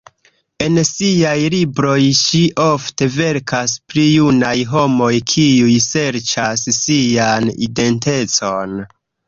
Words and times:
En 0.67 0.77
siaj 0.89 1.33
libroj 1.55 1.97
ŝi 2.21 2.41
ofte 2.63 3.09
verkas 3.17 3.77
pri 3.93 4.07
junaj 4.07 4.55
homoj, 4.73 5.13
kiuj 5.35 5.79
serĉas 5.91 6.67
sian 6.83 7.55
identecon. 7.71 8.79